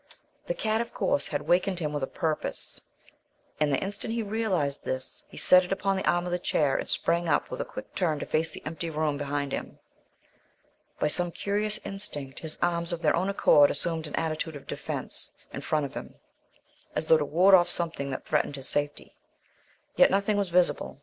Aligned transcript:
The 0.47 0.55
cat, 0.55 0.81
of 0.81 0.95
course, 0.95 1.27
had 1.27 1.43
wakened 1.43 1.77
him 1.77 1.93
with 1.93 2.01
a 2.01 2.07
purpose, 2.07 2.81
and 3.59 3.71
the 3.71 3.77
instant 3.79 4.15
he 4.15 4.23
realized 4.23 4.83
this, 4.83 5.23
he 5.27 5.37
set 5.37 5.63
it 5.63 5.71
upon 5.71 5.95
the 5.95 6.09
arm 6.09 6.25
of 6.25 6.31
the 6.31 6.39
chair 6.39 6.75
and 6.75 6.89
sprang 6.89 7.29
up 7.29 7.51
with 7.51 7.61
a 7.61 7.65
quick 7.65 7.93
turn 7.93 8.17
to 8.17 8.25
face 8.25 8.49
the 8.49 8.63
empty 8.65 8.89
room 8.89 9.15
behind 9.19 9.51
him. 9.51 9.77
By 10.97 11.07
some 11.07 11.29
curious 11.31 11.77
instinct, 11.85 12.39
his 12.39 12.57
arms 12.63 12.91
of 12.91 13.03
their 13.03 13.15
own 13.15 13.29
accord 13.29 13.69
assumed 13.69 14.07
an 14.07 14.15
attitude 14.15 14.55
of 14.55 14.65
defence 14.65 15.33
in 15.53 15.61
front 15.61 15.85
of 15.85 15.93
him, 15.93 16.15
as 16.95 17.05
though 17.05 17.17
to 17.17 17.25
ward 17.25 17.53
off 17.53 17.69
something 17.69 18.09
that 18.09 18.25
threatened 18.25 18.55
his 18.55 18.67
safety. 18.67 19.13
Yet 19.97 20.09
nothing 20.09 20.35
was 20.35 20.49
visible. 20.49 20.99